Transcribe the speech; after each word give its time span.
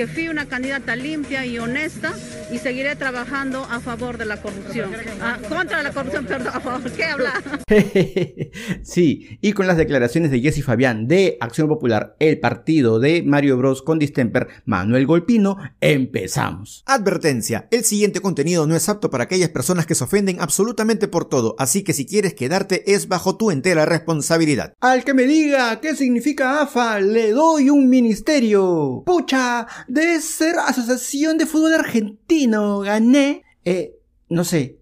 que 0.00 0.06
fui 0.06 0.28
una 0.28 0.48
candidata 0.48 0.96
limpia 0.96 1.44
y 1.44 1.58
honesta 1.58 2.14
y 2.50 2.56
seguiré 2.56 2.96
trabajando 2.96 3.64
a 3.64 3.80
favor 3.80 4.16
de 4.16 4.24
la 4.24 4.40
corrupción. 4.40 4.90
Ah, 5.20 5.38
contra 5.46 5.82
la 5.82 5.92
corrupción, 5.92 6.24
perdón, 6.24 6.54
a 6.54 6.60
favor. 6.60 6.90
¿Qué 6.90 7.04
habla? 7.04 7.34
sí, 8.82 9.38
y 9.42 9.52
con 9.52 9.66
las 9.66 9.76
declaraciones 9.76 10.30
de 10.30 10.40
Jesse 10.40 10.64
Fabián 10.64 11.06
de 11.06 11.36
Acción 11.38 11.68
Popular, 11.68 12.16
el 12.18 12.40
partido 12.40 12.98
de 12.98 13.22
Mario 13.22 13.58
Bros 13.58 13.82
con 13.82 13.98
distemper 13.98 14.48
Manuel 14.64 15.04
Golpino, 15.04 15.58
empezamos. 15.82 16.82
Advertencia, 16.86 17.68
el 17.70 17.84
siguiente 17.84 18.20
contenido 18.20 18.66
no 18.66 18.76
es 18.76 18.88
apto 18.88 19.10
para 19.10 19.24
aquellas 19.24 19.50
personas 19.50 19.84
que 19.84 19.94
se 19.94 20.04
ofenden 20.04 20.40
absolutamente 20.40 21.08
por 21.08 21.26
todo, 21.26 21.56
así 21.58 21.82
que 21.82 21.92
si 21.92 22.06
quieres 22.06 22.32
quedarte 22.32 22.94
es 22.94 23.06
bajo 23.06 23.36
tu 23.36 23.50
entera 23.50 23.84
responsabilidad. 23.84 24.72
Al 24.80 25.04
que 25.04 25.12
me 25.12 25.24
diga 25.24 25.78
qué 25.82 25.94
significa 25.94 26.62
AFA, 26.62 27.00
le 27.00 27.32
doy 27.32 27.68
un 27.68 27.90
ministerio. 27.90 29.02
Pucha, 29.04 29.66
de 29.92 30.20
ser 30.20 30.56
Asociación 30.58 31.38
de 31.38 31.46
Fútbol 31.46 31.74
Argentino, 31.74 32.80
gané. 32.80 33.42
Eh, 33.64 33.96
no 34.28 34.44
sé, 34.44 34.80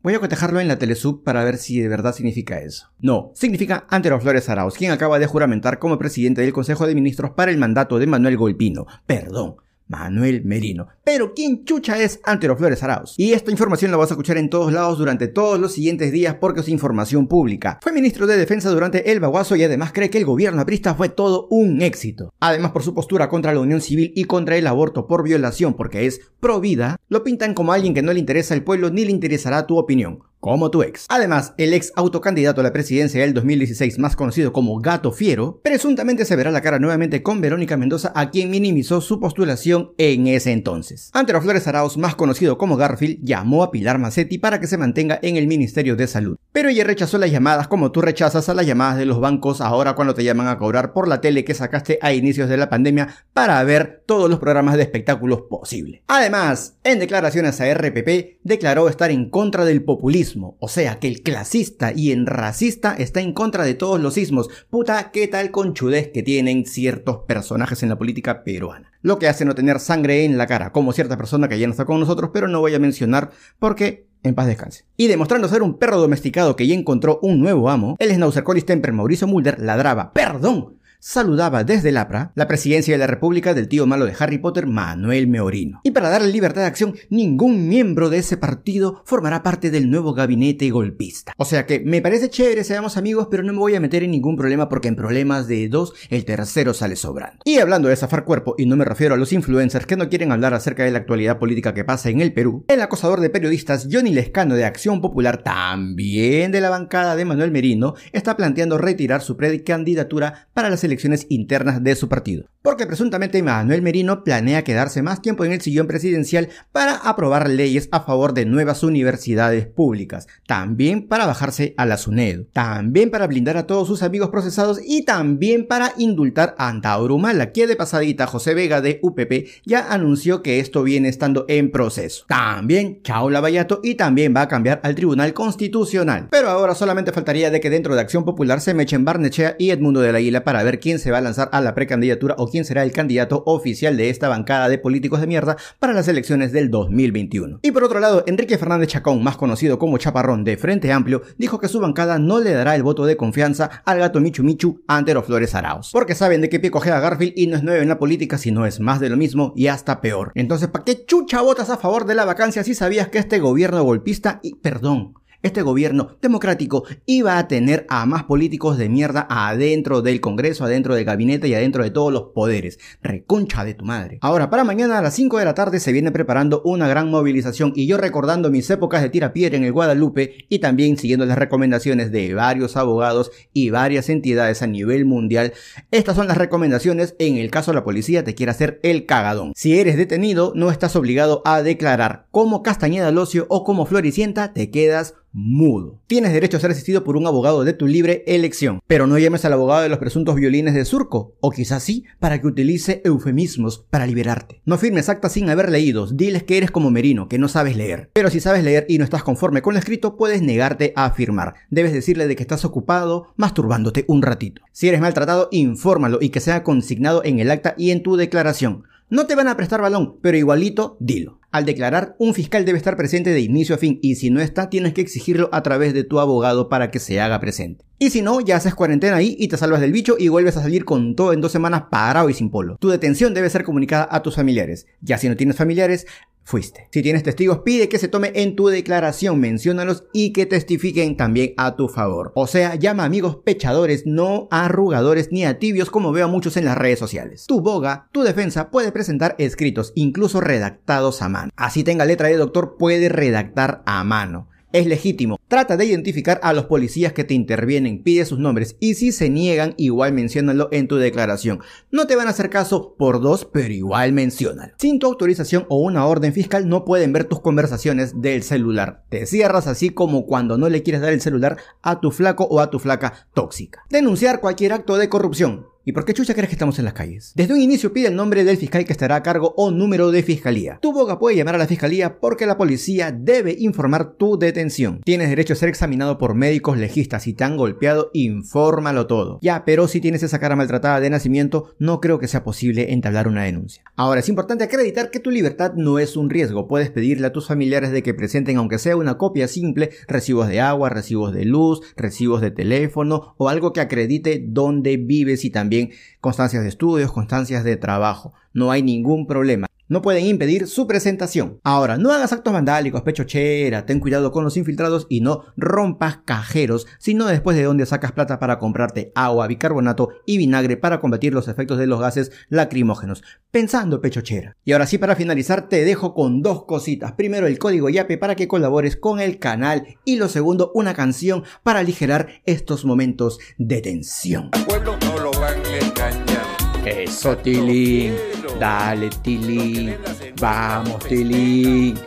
Voy 0.00 0.14
a 0.14 0.20
cotejarlo 0.20 0.60
en 0.60 0.68
la 0.68 0.78
telesub 0.78 1.24
para 1.24 1.42
ver 1.42 1.58
si 1.58 1.80
de 1.80 1.88
verdad 1.88 2.14
significa 2.14 2.60
eso. 2.60 2.86
No, 3.00 3.32
significa 3.34 3.84
Antero 3.90 4.20
Flores 4.20 4.48
Arauz, 4.48 4.74
quien 4.74 4.92
acaba 4.92 5.18
de 5.18 5.26
juramentar 5.26 5.80
como 5.80 5.98
presidente 5.98 6.40
del 6.40 6.52
Consejo 6.52 6.86
de 6.86 6.94
Ministros 6.94 7.32
para 7.32 7.50
el 7.50 7.58
mandato 7.58 7.98
de 7.98 8.06
Manuel 8.06 8.36
Golpino. 8.36 8.86
Perdón, 9.06 9.56
Manuel 9.88 10.44
Merino. 10.44 10.88
Pero 11.04 11.34
¿quién 11.34 11.64
chucha 11.64 12.00
es 12.00 12.20
Antero 12.24 12.56
Flores 12.56 12.82
Arauz? 12.82 13.14
Y 13.16 13.32
esta 13.32 13.50
información 13.50 13.90
la 13.90 13.96
vas 13.96 14.10
a 14.10 14.14
escuchar 14.14 14.36
en 14.36 14.50
todos 14.50 14.72
lados 14.72 14.98
durante 14.98 15.28
todos 15.28 15.58
los 15.58 15.72
siguientes 15.72 16.12
días 16.12 16.36
porque 16.40 16.60
es 16.60 16.68
información 16.68 17.26
pública. 17.26 17.78
Fue 17.82 17.92
ministro 17.92 18.26
de 18.26 18.36
Defensa 18.36 18.70
durante 18.70 19.10
el 19.10 19.20
baguazo 19.20 19.56
y 19.56 19.64
además 19.64 19.92
cree 19.92 20.10
que 20.10 20.18
el 20.18 20.24
gobierno 20.24 20.60
aprista 20.60 20.94
fue 20.94 21.08
todo 21.08 21.48
un 21.50 21.82
éxito. 21.82 22.32
Además 22.40 22.72
por 22.72 22.82
su 22.82 22.94
postura 22.94 23.28
contra 23.28 23.52
la 23.52 23.60
unión 23.60 23.80
civil 23.80 24.12
y 24.14 24.24
contra 24.24 24.56
el 24.56 24.66
aborto 24.66 25.06
por 25.06 25.22
violación 25.22 25.74
porque 25.74 26.06
es 26.06 26.20
pro 26.40 26.60
vida, 26.60 26.96
lo 27.08 27.24
pintan 27.24 27.54
como 27.54 27.72
alguien 27.72 27.94
que 27.94 28.02
no 28.02 28.12
le 28.12 28.20
interesa 28.20 28.54
el 28.54 28.64
pueblo 28.64 28.90
ni 28.90 29.04
le 29.04 29.10
interesará 29.10 29.66
tu 29.66 29.78
opinión 29.78 30.20
como 30.40 30.70
tu 30.70 30.82
ex. 30.82 31.06
Además, 31.08 31.54
el 31.56 31.74
ex 31.74 31.92
autocandidato 31.96 32.60
a 32.60 32.64
la 32.64 32.72
presidencia 32.72 33.20
del 33.20 33.34
2016, 33.34 33.98
más 33.98 34.16
conocido 34.16 34.52
como 34.52 34.78
Gato 34.80 35.12
Fiero, 35.12 35.60
presuntamente 35.62 36.24
se 36.24 36.36
verá 36.36 36.50
la 36.50 36.60
cara 36.60 36.78
nuevamente 36.78 37.22
con 37.22 37.40
Verónica 37.40 37.76
Mendoza, 37.76 38.12
a 38.14 38.30
quien 38.30 38.50
minimizó 38.50 39.00
su 39.00 39.20
postulación 39.20 39.92
en 39.98 40.26
ese 40.26 40.52
entonces. 40.52 41.10
Antero 41.12 41.42
Flores 41.42 41.66
Arauz, 41.66 41.96
más 41.96 42.14
conocido 42.14 42.58
como 42.58 42.76
Garfield, 42.76 43.18
llamó 43.22 43.62
a 43.62 43.70
Pilar 43.70 43.98
Macetti 43.98 44.38
para 44.38 44.60
que 44.60 44.66
se 44.66 44.78
mantenga 44.78 45.18
en 45.22 45.36
el 45.36 45.46
Ministerio 45.46 45.96
de 45.96 46.06
Salud. 46.06 46.36
Pero 46.52 46.68
ella 46.68 46.84
rechazó 46.84 47.18
las 47.18 47.30
llamadas 47.30 47.68
como 47.68 47.92
tú 47.92 48.00
rechazas 48.00 48.48
a 48.48 48.54
las 48.54 48.66
llamadas 48.66 48.98
de 48.98 49.06
los 49.06 49.20
bancos 49.20 49.60
ahora 49.60 49.94
cuando 49.94 50.14
te 50.14 50.24
llaman 50.24 50.48
a 50.48 50.58
cobrar 50.58 50.92
por 50.92 51.08
la 51.08 51.20
tele 51.20 51.44
que 51.44 51.54
sacaste 51.54 51.98
a 52.02 52.12
inicios 52.12 52.48
de 52.48 52.56
la 52.56 52.70
pandemia 52.70 53.08
para 53.32 53.62
ver 53.64 54.02
todos 54.06 54.30
los 54.30 54.38
programas 54.38 54.76
de 54.76 54.82
espectáculos 54.82 55.42
posibles. 55.48 56.02
Además, 56.06 56.76
en 56.84 56.98
declaraciones 56.98 57.60
a 57.60 57.72
RPP, 57.72 58.38
declaró 58.42 58.88
estar 58.88 59.10
en 59.10 59.30
contra 59.30 59.64
del 59.64 59.84
populismo 59.84 60.27
o 60.36 60.68
sea 60.68 60.98
que 60.98 61.08
el 61.08 61.22
clasista 61.22 61.92
y 61.94 62.12
el 62.12 62.26
racista 62.26 62.94
está 62.98 63.20
en 63.20 63.32
contra 63.32 63.64
de 63.64 63.74
todos 63.74 64.00
los 64.00 64.14
sismos. 64.14 64.48
Puta, 64.70 65.10
qué 65.10 65.28
tal 65.28 65.50
conchudez 65.50 66.10
que 66.12 66.22
tienen 66.22 66.66
ciertos 66.66 67.18
personajes 67.26 67.82
en 67.82 67.88
la 67.88 67.98
política 67.98 68.44
peruana. 68.44 68.92
Lo 69.00 69.18
que 69.18 69.28
hace 69.28 69.44
no 69.44 69.54
tener 69.54 69.80
sangre 69.80 70.24
en 70.24 70.38
la 70.38 70.46
cara, 70.46 70.72
como 70.72 70.92
cierta 70.92 71.16
persona 71.16 71.48
que 71.48 71.58
ya 71.58 71.66
no 71.66 71.72
está 71.72 71.84
con 71.84 72.00
nosotros, 72.00 72.30
pero 72.32 72.48
no 72.48 72.60
voy 72.60 72.74
a 72.74 72.78
mencionar 72.78 73.30
porque 73.58 74.08
en 74.22 74.34
paz 74.34 74.46
descanse. 74.46 74.84
Y 74.96 75.06
demostrando 75.06 75.48
ser 75.48 75.62
un 75.62 75.78
perro 75.78 75.98
domesticado 75.98 76.56
que 76.56 76.66
ya 76.66 76.74
encontró 76.74 77.18
un 77.22 77.40
nuevo 77.40 77.70
amo, 77.70 77.96
el 77.98 78.12
Schnauzer 78.12 78.42
Collie 78.42 78.62
Temper 78.62 78.92
Mauricio 78.92 79.26
Mulder 79.26 79.60
ladraba, 79.60 80.12
perdón, 80.12 80.77
saludaba 81.00 81.64
desde 81.64 81.90
el 81.90 81.96
APRA 81.96 82.32
la 82.34 82.48
presidencia 82.48 82.94
de 82.94 82.98
la 82.98 83.06
República 83.06 83.54
del 83.54 83.68
tío 83.68 83.86
malo 83.86 84.04
de 84.04 84.14
Harry 84.18 84.38
Potter, 84.38 84.66
Manuel 84.66 85.28
Meorino. 85.28 85.80
Y 85.84 85.92
para 85.92 86.10
darle 86.10 86.28
libertad 86.28 86.62
de 86.62 86.66
acción, 86.66 86.94
ningún 87.10 87.68
miembro 87.68 88.10
de 88.10 88.18
ese 88.18 88.36
partido 88.36 89.02
formará 89.04 89.42
parte 89.42 89.70
del 89.70 89.90
nuevo 89.90 90.14
gabinete 90.14 90.70
golpista. 90.70 91.32
O 91.36 91.44
sea 91.44 91.66
que 91.66 91.80
me 91.80 92.02
parece 92.02 92.30
chévere, 92.30 92.64
seamos 92.64 92.96
amigos, 92.96 93.28
pero 93.30 93.42
no 93.42 93.52
me 93.52 93.58
voy 93.58 93.74
a 93.74 93.80
meter 93.80 94.02
en 94.02 94.10
ningún 94.10 94.36
problema 94.36 94.68
porque 94.68 94.88
en 94.88 94.96
problemas 94.96 95.46
de 95.46 95.68
dos, 95.68 95.94
el 96.10 96.24
tercero 96.24 96.74
sale 96.74 96.96
sobrando. 96.96 97.38
Y 97.44 97.58
hablando 97.58 97.88
de 97.88 97.96
zafar 97.96 98.24
cuerpo, 98.24 98.54
y 98.58 98.66
no 98.66 98.76
me 98.76 98.84
refiero 98.84 99.14
a 99.14 99.18
los 99.18 99.32
influencers 99.32 99.86
que 99.86 99.96
no 99.96 100.08
quieren 100.08 100.32
hablar 100.32 100.54
acerca 100.54 100.84
de 100.84 100.90
la 100.90 100.98
actualidad 100.98 101.38
política 101.38 101.74
que 101.74 101.84
pasa 101.84 102.10
en 102.10 102.20
el 102.20 102.32
Perú, 102.32 102.64
el 102.68 102.82
acosador 102.82 103.20
de 103.20 103.30
periodistas 103.30 103.88
Johnny 103.90 104.12
Lescano 104.12 104.54
de 104.54 104.64
Acción 104.64 105.00
Popular, 105.00 105.42
también 105.42 106.52
de 106.52 106.60
la 106.60 106.70
bancada 106.70 107.16
de 107.16 107.24
Manuel 107.24 107.50
Merino, 107.50 107.94
está 108.12 108.36
planteando 108.36 108.78
retirar 108.78 109.22
su 109.22 109.36
precandidatura 109.36 110.48
para 110.54 110.70
las 110.70 110.84
elecciones 110.88 111.26
internas 111.28 111.82
de 111.84 111.94
su 111.94 112.08
partido. 112.08 112.46
Porque 112.62 112.86
presuntamente 112.86 113.42
Manuel 113.42 113.82
Merino 113.82 114.24
planea 114.24 114.64
quedarse 114.64 115.02
más 115.02 115.22
tiempo 115.22 115.44
en 115.44 115.52
el 115.52 115.60
sillón 115.60 115.86
presidencial 115.86 116.48
para 116.72 116.96
aprobar 116.96 117.48
leyes 117.48 117.88
a 117.92 118.00
favor 118.00 118.34
de 118.34 118.44
nuevas 118.44 118.82
universidades 118.82 119.66
públicas, 119.66 120.26
también 120.46 121.06
para 121.06 121.26
bajarse 121.26 121.74
a 121.76 121.86
la 121.86 121.96
SUNED, 121.96 122.46
también 122.52 123.10
para 123.10 123.26
blindar 123.26 123.56
a 123.56 123.66
todos 123.66 123.86
sus 123.86 124.02
amigos 124.02 124.30
procesados 124.30 124.80
y 124.84 125.04
también 125.04 125.66
para 125.66 125.92
indultar 125.96 126.54
a 126.58 126.68
Antauro 126.68 127.18
Mala, 127.18 127.52
que 127.52 127.66
de 127.66 127.76
pasadita 127.76 128.26
José 128.26 128.54
Vega 128.54 128.80
de 128.80 128.98
UPP 129.02 129.48
ya 129.64 129.92
anunció 129.92 130.42
que 130.42 130.60
esto 130.60 130.82
viene 130.82 131.08
estando 131.08 131.44
en 131.48 131.70
proceso. 131.70 132.24
También 132.28 133.00
Chao 133.02 133.30
Lavallato 133.30 133.80
y 133.82 133.94
también 133.94 134.34
va 134.36 134.42
a 134.42 134.48
cambiar 134.48 134.80
al 134.82 134.94
Tribunal 134.94 135.32
Constitucional. 135.32 136.28
Pero 136.30 136.48
ahora 136.48 136.74
solamente 136.74 137.12
faltaría 137.12 137.50
de 137.50 137.60
que 137.60 137.70
dentro 137.70 137.94
de 137.94 138.00
Acción 138.00 138.24
Popular 138.24 138.60
se 138.60 138.74
mechen 138.74 139.04
Barnechea 139.04 139.56
y 139.58 139.70
Edmundo 139.70 140.00
de 140.00 140.12
la 140.12 140.20
Isla 140.20 140.44
para 140.44 140.62
ver 140.62 140.77
quién 140.78 140.98
se 140.98 141.10
va 141.10 141.18
a 141.18 141.22
lanzar 141.22 141.48
a 141.52 141.60
la 141.60 141.74
precandidatura 141.74 142.34
o 142.38 142.48
quién 142.48 142.64
será 142.64 142.82
el 142.82 142.92
candidato 142.92 143.42
oficial 143.46 143.96
de 143.96 144.10
esta 144.10 144.28
bancada 144.28 144.68
de 144.68 144.78
políticos 144.78 145.20
de 145.20 145.26
mierda 145.26 145.56
para 145.78 145.92
las 145.92 146.08
elecciones 146.08 146.52
del 146.52 146.70
2021. 146.70 147.60
Y 147.62 147.70
por 147.72 147.84
otro 147.84 148.00
lado, 148.00 148.24
Enrique 148.26 148.58
Fernández 148.58 148.88
Chacón, 148.88 149.22
más 149.22 149.36
conocido 149.36 149.78
como 149.78 149.98
Chaparrón 149.98 150.44
de 150.44 150.56
Frente 150.56 150.92
Amplio, 150.92 151.22
dijo 151.36 151.58
que 151.58 151.68
su 151.68 151.80
bancada 151.80 152.18
no 152.18 152.40
le 152.40 152.52
dará 152.52 152.74
el 152.74 152.82
voto 152.82 153.04
de 153.06 153.16
confianza 153.16 153.82
al 153.84 153.98
gato 153.98 154.20
Michu 154.20 154.42
Michu 154.42 154.82
Antero 154.86 155.22
Flores 155.22 155.54
Arauz. 155.54 155.90
Porque 155.92 156.14
saben 156.14 156.40
de 156.40 156.48
qué 156.48 156.60
pie 156.60 156.70
a 156.86 157.00
Garfield 157.00 157.32
y 157.36 157.46
no 157.46 157.56
es 157.56 157.62
nuevo 157.62 157.82
en 157.82 157.88
la 157.88 157.98
política, 157.98 158.38
sino 158.38 158.66
es 158.66 158.80
más 158.80 159.00
de 159.00 159.08
lo 159.08 159.16
mismo 159.16 159.52
y 159.56 159.66
hasta 159.66 160.00
peor. 160.00 160.32
Entonces, 160.34 160.68
¿para 160.68 160.84
qué 160.84 161.04
chucha 161.04 161.42
votas 161.42 161.70
a 161.70 161.76
favor 161.76 162.06
de 162.06 162.14
la 162.14 162.24
vacancia 162.24 162.64
si 162.64 162.74
sabías 162.74 163.08
que 163.08 163.18
este 163.18 163.38
gobierno 163.38 163.82
golpista 163.82 164.40
y, 164.42 164.54
perdón, 164.56 165.14
este 165.42 165.62
gobierno 165.62 166.16
democrático 166.20 166.84
iba 167.06 167.38
a 167.38 167.46
tener 167.46 167.86
a 167.88 168.06
más 168.06 168.24
políticos 168.24 168.76
de 168.76 168.88
mierda 168.88 169.26
adentro 169.30 170.02
del 170.02 170.20
Congreso, 170.20 170.64
adentro 170.64 170.94
del 170.94 171.04
gabinete 171.04 171.48
y 171.48 171.54
adentro 171.54 171.84
de 171.84 171.90
todos 171.90 172.12
los 172.12 172.22
poderes. 172.34 172.78
Reconcha 173.02 173.64
de 173.64 173.74
tu 173.74 173.84
madre. 173.84 174.18
Ahora, 174.20 174.50
para 174.50 174.64
mañana 174.64 174.98
a 174.98 175.02
las 175.02 175.14
5 175.14 175.38
de 175.38 175.44
la 175.44 175.54
tarde 175.54 175.80
se 175.80 175.92
viene 175.92 176.10
preparando 176.10 176.60
una 176.64 176.88
gran 176.88 177.10
movilización 177.10 177.72
y 177.76 177.86
yo 177.86 177.98
recordando 177.98 178.50
mis 178.50 178.68
épocas 178.70 179.02
de 179.02 179.10
tira 179.10 179.32
piedra 179.32 179.56
en 179.56 179.64
el 179.64 179.72
Guadalupe 179.72 180.46
y 180.48 180.58
también 180.58 180.96
siguiendo 180.96 181.24
las 181.24 181.38
recomendaciones 181.38 182.10
de 182.10 182.34
varios 182.34 182.76
abogados 182.76 183.30
y 183.52 183.70
varias 183.70 184.08
entidades 184.08 184.62
a 184.62 184.66
nivel 184.66 185.04
mundial, 185.04 185.52
estas 185.90 186.16
son 186.16 186.26
las 186.26 186.36
recomendaciones 186.36 187.14
en 187.18 187.36
el 187.36 187.50
caso 187.50 187.72
la 187.72 187.84
policía 187.84 188.24
te 188.24 188.34
quiera 188.34 188.52
hacer 188.52 188.80
el 188.82 189.06
cagadón. 189.06 189.52
Si 189.54 189.78
eres 189.78 189.96
detenido, 189.96 190.52
no 190.54 190.70
estás 190.70 190.96
obligado 190.96 191.42
a 191.44 191.62
declarar. 191.62 192.26
Como 192.30 192.62
Castañeda 192.62 193.10
Locio 193.10 193.46
o 193.48 193.64
como 193.64 193.86
Floricienta, 193.86 194.52
te 194.52 194.70
quedas 194.70 195.14
mudo. 195.38 196.00
Tienes 196.06 196.32
derecho 196.32 196.56
a 196.56 196.60
ser 196.60 196.72
asistido 196.72 197.04
por 197.04 197.16
un 197.16 197.26
abogado 197.26 197.64
de 197.64 197.72
tu 197.72 197.86
libre 197.86 198.24
elección, 198.26 198.80
pero 198.86 199.06
no 199.06 199.18
llames 199.18 199.44
al 199.44 199.52
abogado 199.52 199.82
de 199.82 199.88
los 199.88 199.98
presuntos 199.98 200.34
violines 200.34 200.74
de 200.74 200.84
Surco, 200.84 201.34
o 201.40 201.50
quizás 201.50 201.82
sí, 201.82 202.04
para 202.18 202.40
que 202.40 202.46
utilice 202.46 203.00
eufemismos 203.04 203.86
para 203.90 204.06
liberarte. 204.06 204.60
No 204.64 204.78
firmes 204.78 205.08
actas 205.08 205.32
sin 205.32 205.48
haber 205.48 205.70
leído, 205.70 206.06
diles 206.06 206.42
que 206.42 206.58
eres 206.58 206.70
como 206.70 206.90
Merino, 206.90 207.28
que 207.28 207.38
no 207.38 207.48
sabes 207.48 207.76
leer. 207.76 208.10
Pero 208.12 208.30
si 208.30 208.40
sabes 208.40 208.64
leer 208.64 208.86
y 208.88 208.98
no 208.98 209.04
estás 209.04 209.22
conforme 209.22 209.62
con 209.62 209.74
lo 209.74 209.78
escrito, 209.78 210.16
puedes 210.16 210.42
negarte 210.42 210.92
a 210.96 211.10
firmar. 211.12 211.54
Debes 211.70 211.92
decirle 211.92 212.26
de 212.26 212.36
que 212.36 212.42
estás 212.42 212.64
ocupado 212.64 213.32
masturbándote 213.36 214.04
un 214.08 214.22
ratito. 214.22 214.62
Si 214.72 214.88
eres 214.88 215.00
maltratado, 215.00 215.48
infórmalo 215.52 216.18
y 216.20 216.30
que 216.30 216.40
sea 216.40 216.64
consignado 216.64 217.22
en 217.24 217.38
el 217.38 217.50
acta 217.50 217.74
y 217.78 217.92
en 217.92 218.02
tu 218.02 218.16
declaración. 218.16 218.84
No 219.10 219.26
te 219.26 219.34
van 219.34 219.48
a 219.48 219.56
prestar 219.56 219.80
balón, 219.80 220.16
pero 220.20 220.36
igualito, 220.36 220.96
dilo. 221.00 221.37
Al 221.50 221.64
declarar, 221.64 222.14
un 222.18 222.34
fiscal 222.34 222.66
debe 222.66 222.76
estar 222.76 222.96
presente 222.98 223.30
de 223.30 223.40
inicio 223.40 223.74
a 223.74 223.78
fin 223.78 223.98
y 224.02 224.16
si 224.16 224.28
no 224.28 224.40
está, 224.40 224.68
tienes 224.68 224.92
que 224.92 225.00
exigirlo 225.00 225.48
a 225.50 225.62
través 225.62 225.94
de 225.94 226.04
tu 226.04 226.20
abogado 226.20 226.68
para 226.68 226.90
que 226.90 226.98
se 226.98 227.22
haga 227.22 227.40
presente. 227.40 227.86
Y 227.98 228.10
si 228.10 228.20
no, 228.20 228.40
ya 228.40 228.56
haces 228.56 228.74
cuarentena 228.74 229.16
ahí 229.16 229.34
y 229.38 229.48
te 229.48 229.56
salvas 229.56 229.80
del 229.80 229.92
bicho 229.92 230.16
y 230.18 230.28
vuelves 230.28 230.58
a 230.58 230.62
salir 230.62 230.84
con 230.84 231.16
todo 231.16 231.32
en 231.32 231.40
dos 231.40 231.50
semanas 231.50 231.84
parado 231.90 232.28
y 232.28 232.34
sin 232.34 232.50
polo. 232.50 232.76
Tu 232.76 232.90
detención 232.90 233.32
debe 233.32 233.48
ser 233.48 233.64
comunicada 233.64 234.06
a 234.10 234.22
tus 234.22 234.36
familiares. 234.36 234.86
Ya 235.00 235.16
si 235.16 235.26
no 235.28 235.36
tienes 235.36 235.56
familiares, 235.56 236.06
fuiste. 236.48 236.88
Si 236.90 237.02
tienes 237.02 237.22
testigos, 237.22 237.58
pide 237.58 237.90
que 237.90 237.98
se 237.98 238.08
tome 238.08 238.32
en 238.34 238.56
tu 238.56 238.68
declaración, 238.68 239.38
menciónalos 239.38 240.04
y 240.14 240.32
que 240.32 240.46
testifiquen 240.46 241.14
también 241.14 241.52
a 241.58 241.76
tu 241.76 241.88
favor. 241.88 242.32
O 242.34 242.46
sea, 242.46 242.74
llama 242.74 243.02
a 243.02 243.06
amigos 243.06 243.36
pechadores, 243.44 244.04
no 244.06 244.48
arrugadores 244.50 245.30
ni 245.30 245.44
a 245.44 245.58
tibios 245.58 245.90
como 245.90 246.10
veo 246.10 246.24
a 246.24 246.28
muchos 246.28 246.56
en 246.56 246.64
las 246.64 246.78
redes 246.78 246.98
sociales. 246.98 247.44
Tu 247.46 247.60
boga, 247.60 248.08
tu 248.12 248.22
defensa 248.22 248.70
puede 248.70 248.92
presentar 248.92 249.34
escritos, 249.38 249.92
incluso 249.94 250.40
redactados 250.40 251.20
a 251.20 251.28
mano. 251.28 251.52
Así 251.54 251.84
tenga 251.84 252.06
letra 252.06 252.28
de 252.28 252.38
doctor, 252.38 252.76
puede 252.78 253.10
redactar 253.10 253.82
a 253.84 254.02
mano. 254.02 254.47
Es 254.72 254.86
legítimo. 254.86 255.38
Trata 255.48 255.78
de 255.78 255.86
identificar 255.86 256.40
a 256.42 256.52
los 256.52 256.66
policías 256.66 257.14
que 257.14 257.24
te 257.24 257.32
intervienen, 257.32 258.02
pide 258.02 258.26
sus 258.26 258.38
nombres 258.38 258.76
y 258.80 258.94
si 258.94 259.12
se 259.12 259.30
niegan, 259.30 259.72
igual 259.78 260.12
menciónalo 260.12 260.68
en 260.72 260.88
tu 260.88 260.96
declaración. 260.96 261.60
No 261.90 262.06
te 262.06 262.16
van 262.16 262.26
a 262.26 262.30
hacer 262.30 262.50
caso 262.50 262.94
por 262.98 263.22
dos, 263.22 263.46
pero 263.46 263.72
igual 263.72 264.12
menciónalo. 264.12 264.74
Sin 264.78 264.98
tu 264.98 265.06
autorización 265.06 265.64
o 265.70 265.78
una 265.78 266.06
orden 266.06 266.34
fiscal 266.34 266.68
no 266.68 266.84
pueden 266.84 267.14
ver 267.14 267.24
tus 267.24 267.40
conversaciones 267.40 268.20
del 268.20 268.42
celular. 268.42 269.04
Te 269.08 269.24
cierras 269.24 269.66
así 269.66 269.88
como 269.88 270.26
cuando 270.26 270.58
no 270.58 270.68
le 270.68 270.82
quieres 270.82 271.00
dar 271.00 271.14
el 271.14 271.22
celular 271.22 271.56
a 271.80 272.00
tu 272.00 272.10
flaco 272.10 272.44
o 272.44 272.60
a 272.60 272.68
tu 272.70 272.78
flaca 272.78 273.26
tóxica. 273.32 273.84
Denunciar 273.88 274.40
cualquier 274.40 274.74
acto 274.74 274.98
de 274.98 275.08
corrupción. 275.08 275.66
¿Y 275.88 275.92
por 275.92 276.04
qué 276.04 276.12
chucha 276.12 276.34
crees 276.34 276.50
que 276.50 276.54
estamos 276.54 276.78
en 276.78 276.84
las 276.84 276.92
calles? 276.92 277.32
Desde 277.34 277.54
un 277.54 277.62
inicio 277.62 277.94
pide 277.94 278.08
el 278.08 278.14
nombre 278.14 278.44
del 278.44 278.58
fiscal 278.58 278.84
que 278.84 278.92
estará 278.92 279.16
a 279.16 279.22
cargo 279.22 279.54
o 279.56 279.70
número 279.70 280.10
de 280.10 280.22
fiscalía. 280.22 280.78
Tu 280.82 280.92
boca 280.92 281.18
puede 281.18 281.34
llamar 281.34 281.54
a 281.54 281.58
la 281.58 281.66
fiscalía 281.66 282.20
porque 282.20 282.44
la 282.44 282.58
policía 282.58 283.10
debe 283.10 283.56
informar 283.58 284.12
tu 284.18 284.38
detención. 284.38 285.00
Tienes 285.02 285.30
derecho 285.30 285.54
a 285.54 285.56
ser 285.56 285.70
examinado 285.70 286.18
por 286.18 286.34
médicos 286.34 286.76
legistas. 286.76 287.22
Si 287.22 287.32
te 287.32 287.44
han 287.44 287.56
golpeado, 287.56 288.10
infórmalo 288.12 289.06
todo. 289.06 289.38
Ya, 289.40 289.64
pero 289.64 289.88
si 289.88 290.02
tienes 290.02 290.22
esa 290.22 290.38
cara 290.38 290.56
maltratada 290.56 291.00
de 291.00 291.08
nacimiento, 291.08 291.70
no 291.78 292.02
creo 292.02 292.18
que 292.18 292.28
sea 292.28 292.44
posible 292.44 292.92
entablar 292.92 293.26
una 293.26 293.44
denuncia. 293.44 293.82
Ahora, 293.96 294.20
es 294.20 294.28
importante 294.28 294.64
acreditar 294.64 295.10
que 295.10 295.20
tu 295.20 295.30
libertad 295.30 295.72
no 295.74 295.98
es 295.98 296.18
un 296.18 296.28
riesgo. 296.28 296.68
Puedes 296.68 296.90
pedirle 296.90 297.28
a 297.28 297.32
tus 297.32 297.46
familiares 297.46 297.92
de 297.92 298.02
que 298.02 298.12
presenten, 298.12 298.58
aunque 298.58 298.78
sea 298.78 298.94
una 298.94 299.16
copia 299.16 299.48
simple, 299.48 299.88
recibos 300.06 300.48
de 300.48 300.60
agua, 300.60 300.90
recibos 300.90 301.32
de 301.32 301.46
luz, 301.46 301.80
recibos 301.96 302.42
de 302.42 302.50
teléfono 302.50 303.34
o 303.38 303.48
algo 303.48 303.72
que 303.72 303.80
acredite 303.80 304.44
dónde 304.46 304.98
vives 304.98 305.46
y 305.46 305.50
también 305.50 305.77
constancias 306.20 306.62
de 306.62 306.68
estudios, 306.68 307.12
constancias 307.12 307.64
de 307.64 307.76
trabajo. 307.76 308.32
No 308.52 308.70
hay 308.70 308.82
ningún 308.82 309.26
problema 309.26 309.67
no 309.88 310.02
pueden 310.02 310.26
impedir 310.26 310.66
su 310.66 310.86
presentación. 310.86 311.60
Ahora, 311.64 311.96
no 311.96 312.12
hagas 312.12 312.32
actos 312.32 312.52
vandálicos, 312.52 313.02
pechochera, 313.02 313.86
ten 313.86 314.00
cuidado 314.00 314.32
con 314.32 314.44
los 314.44 314.56
infiltrados 314.56 315.06
y 315.08 315.20
no 315.20 315.44
rompas 315.56 316.18
cajeros, 316.24 316.86
sino 316.98 317.26
después 317.26 317.56
de 317.56 317.64
donde 317.64 317.86
sacas 317.86 318.12
plata 318.12 318.38
para 318.38 318.58
comprarte 318.58 319.12
agua, 319.14 319.46
bicarbonato 319.46 320.10
y 320.26 320.38
vinagre 320.38 320.76
para 320.76 321.00
combatir 321.00 321.34
los 321.34 321.48
efectos 321.48 321.78
de 321.78 321.86
los 321.86 322.00
gases 322.00 322.32
lacrimógenos. 322.48 323.22
Pensando 323.50 324.00
pechochera. 324.00 324.56
Y 324.64 324.72
ahora 324.72 324.86
sí, 324.86 324.98
para 324.98 325.16
finalizar, 325.16 325.68
te 325.68 325.84
dejo 325.84 326.14
con 326.14 326.42
dos 326.42 326.64
cositas. 326.64 327.12
Primero, 327.12 327.46
el 327.46 327.58
código 327.58 327.88
YAPE 327.88 328.18
para 328.18 328.34
que 328.34 328.48
colabores 328.48 328.96
con 328.96 329.20
el 329.20 329.38
canal 329.38 329.98
y 330.04 330.16
lo 330.16 330.28
segundo, 330.28 330.70
una 330.74 330.94
canción 330.94 331.44
para 331.62 331.80
aligerar 331.80 332.28
estos 332.44 332.84
momentos 332.84 333.38
de 333.56 333.80
tensión. 333.80 334.50
pueblo 334.66 334.96
no 335.00 335.18
lo 335.18 335.30
van 335.32 335.58
a 335.64 335.78
engañar. 335.78 336.46
Eso, 336.84 337.36
Tilín. 337.36 338.14
Dale, 338.58 339.10
Tilín. 339.22 339.96
Vamos, 340.40 341.04
Tilín. 341.04 341.98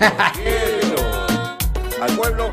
Al 2.00 2.16
pueblo 2.16 2.50